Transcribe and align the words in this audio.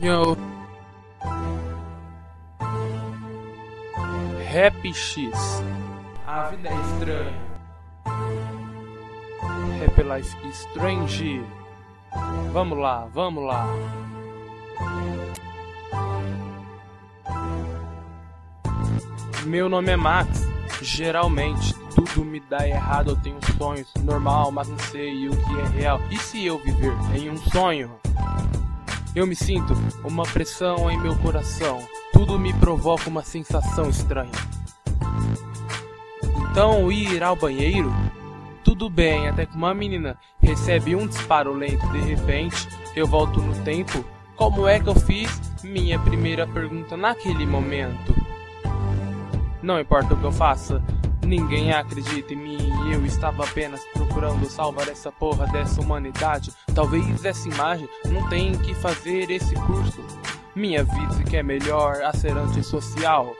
Yo. 0.00 0.36
Rap 4.48 4.94
X. 4.94 5.62
A 6.24 6.42
vida 6.50 6.68
é 6.68 6.80
estranha. 6.80 7.48
Rap 9.80 10.02
Life 10.02 10.48
Strange. 10.50 11.44
Vamos 12.52 12.78
lá, 12.78 13.08
vamos 13.12 13.44
lá. 13.44 13.66
Meu 19.46 19.68
nome 19.68 19.90
é 19.90 19.96
Max. 19.96 20.46
Geralmente 20.80 21.74
tudo 21.96 22.24
me 22.24 22.38
dá 22.38 22.68
errado. 22.68 23.10
Eu 23.10 23.16
tenho 23.16 23.38
sonhos 23.56 23.92
normal, 24.04 24.52
mas 24.52 24.68
não 24.68 24.78
sei 24.78 25.28
o 25.28 25.32
que 25.32 25.60
é 25.60 25.80
real. 25.80 26.00
E 26.08 26.16
se 26.18 26.46
eu 26.46 26.56
viver 26.58 26.94
em 27.16 27.30
um 27.30 27.36
sonho? 27.36 27.90
Eu 29.18 29.26
me 29.26 29.34
sinto 29.34 29.74
uma 30.04 30.22
pressão 30.22 30.88
em 30.88 30.96
meu 30.96 31.18
coração. 31.18 31.80
Tudo 32.12 32.38
me 32.38 32.52
provoca 32.54 33.10
uma 33.10 33.24
sensação 33.24 33.90
estranha. 33.90 34.30
Então 36.48 36.92
ir 36.92 37.20
ao 37.20 37.34
banheiro? 37.34 37.92
Tudo 38.62 38.88
bem, 38.88 39.28
até 39.28 39.44
que 39.44 39.56
uma 39.56 39.74
menina 39.74 40.16
recebe 40.40 40.94
um 40.94 41.04
disparo 41.04 41.52
lento 41.52 41.84
de 41.88 41.98
repente. 41.98 42.68
Eu 42.94 43.08
volto 43.08 43.40
no 43.40 43.60
tempo. 43.64 44.04
Como 44.36 44.68
é 44.68 44.78
que 44.78 44.88
eu 44.88 44.94
fiz? 44.94 45.28
Minha 45.64 45.98
primeira 45.98 46.46
pergunta 46.46 46.96
naquele 46.96 47.44
momento. 47.44 48.14
Não 49.60 49.80
importa 49.80 50.14
o 50.14 50.16
que 50.16 50.26
eu 50.26 50.30
faça, 50.30 50.80
ninguém 51.28 51.72
acredita 51.72 52.32
em 52.32 52.36
mim. 52.36 52.72
Eu 52.90 53.04
estava 53.04 53.44
apenas 53.44 53.84
procurando 53.92 54.46
salvar 54.46 54.88
essa 54.88 55.12
porra 55.12 55.46
dessa 55.46 55.80
humanidade. 55.80 56.52
Talvez 56.74 57.24
essa 57.24 57.48
imagem 57.48 57.88
não 58.06 58.28
tenha 58.28 58.56
que 58.58 58.74
fazer 58.74 59.30
esse 59.30 59.54
curso. 59.54 60.02
Minha 60.56 60.82
vida 60.82 61.22
que 61.28 61.36
é 61.36 61.42
melhor 61.42 62.02
a 62.02 62.12
ser 62.12 62.36
antissocial. 62.36 63.36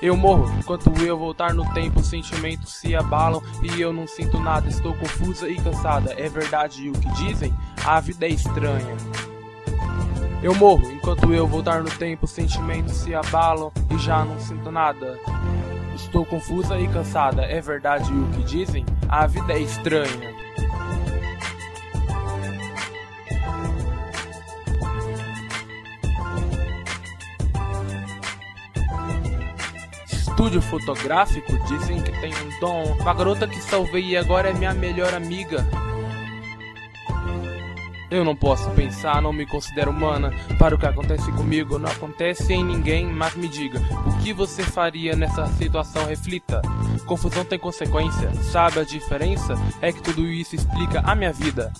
Eu 0.00 0.16
morro 0.16 0.52
enquanto 0.58 0.90
eu 1.02 1.18
voltar 1.18 1.54
no 1.54 1.64
tempo, 1.72 2.02
sentimentos 2.02 2.74
se 2.74 2.94
abalam 2.94 3.42
e 3.62 3.80
eu 3.80 3.92
não 3.92 4.06
sinto 4.06 4.38
nada. 4.38 4.68
Estou 4.68 4.94
confusa 4.94 5.48
e 5.48 5.56
cansada. 5.56 6.14
É 6.16 6.28
verdade 6.28 6.88
o 6.88 6.92
que 6.92 7.08
dizem? 7.14 7.52
A 7.84 7.98
vida 8.00 8.26
é 8.26 8.30
estranha. 8.30 8.96
Eu 10.42 10.54
morro 10.54 10.90
enquanto 10.92 11.32
eu 11.32 11.46
voltar 11.46 11.82
no 11.82 11.90
tempo, 11.90 12.26
sentimentos 12.26 12.96
se 12.96 13.14
abalam 13.14 13.72
e 13.90 13.98
já 13.98 14.24
não 14.24 14.38
sinto 14.38 14.70
nada. 14.70 15.18
Estou 15.94 16.26
confusa 16.26 16.78
e 16.78 16.88
cansada, 16.88 17.42
é 17.42 17.60
verdade 17.60 18.12
o 18.12 18.28
que 18.30 18.42
dizem? 18.42 18.84
A 19.08 19.26
vida 19.26 19.52
é 19.52 19.60
estranha. 19.60 20.34
Estúdio 30.10 30.60
fotográfico 30.60 31.52
dizem 31.68 32.02
que 32.02 32.10
tem 32.20 32.32
um 32.34 32.60
dom. 32.60 32.96
Uma 33.00 33.14
garota 33.14 33.46
que 33.46 33.60
salvei 33.60 34.04
e 34.04 34.16
agora 34.16 34.50
é 34.50 34.52
minha 34.52 34.74
melhor 34.74 35.14
amiga. 35.14 35.64
Eu 38.14 38.24
não 38.24 38.36
posso 38.36 38.70
pensar, 38.70 39.20
não 39.20 39.32
me 39.32 39.44
considero 39.44 39.90
humana. 39.90 40.30
Para 40.56 40.76
o 40.76 40.78
que 40.78 40.86
acontece 40.86 41.32
comigo, 41.32 41.80
não 41.80 41.90
acontece 41.90 42.52
em 42.52 42.64
ninguém, 42.64 43.06
mas 43.06 43.34
me 43.34 43.48
diga, 43.48 43.80
o 44.06 44.22
que 44.22 44.32
você 44.32 44.62
faria 44.62 45.16
nessa 45.16 45.48
situação? 45.54 46.06
Reflita. 46.06 46.62
Confusão 47.06 47.44
tem 47.44 47.58
consequência, 47.58 48.32
sabe 48.52 48.78
a 48.78 48.84
diferença? 48.84 49.54
É 49.82 49.90
que 49.90 50.00
tudo 50.00 50.24
isso 50.28 50.54
explica 50.54 51.00
a 51.00 51.12
minha 51.16 51.32
vida. 51.32 51.72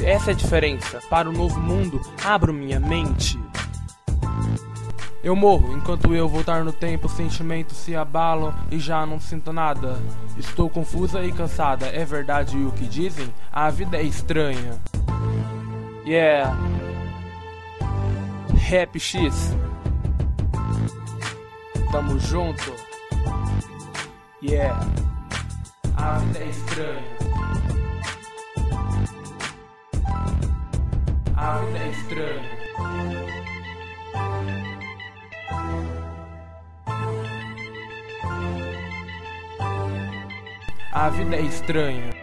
Essa 0.00 0.32
é 0.32 0.34
a 0.34 0.36
diferença. 0.36 0.98
Para 1.08 1.30
o 1.30 1.32
novo 1.32 1.60
mundo, 1.60 2.00
abro 2.24 2.52
minha 2.52 2.80
mente. 2.80 3.38
Eu 5.22 5.36
morro 5.36 5.76
enquanto 5.76 6.12
eu 6.14 6.28
voltar 6.28 6.64
no 6.64 6.72
tempo, 6.72 7.08
sentimentos 7.08 7.76
se 7.76 7.94
abalam 7.94 8.52
e 8.72 8.78
já 8.80 9.06
não 9.06 9.20
sinto 9.20 9.52
nada. 9.52 9.96
Estou 10.36 10.68
confusa 10.68 11.22
e 11.22 11.30
cansada, 11.30 11.86
é 11.86 12.04
verdade 12.04 12.56
o 12.56 12.72
que 12.72 12.86
dizem? 12.86 13.32
A 13.52 13.70
vida 13.70 13.96
é 13.96 14.02
estranha. 14.02 14.80
Yeah. 16.04 16.56
Rap 18.68 18.98
X. 18.98 19.56
Tamo 21.92 22.18
junto. 22.18 22.74
Yeah. 24.42 24.84
A 25.96 26.18
vida 26.18 26.38
é 26.40 26.48
estranha. 26.48 27.21
A 40.94 41.08
vida 41.08 41.36
é 41.36 41.40
estranha. 41.40 42.21